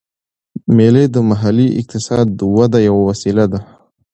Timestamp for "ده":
3.51-3.59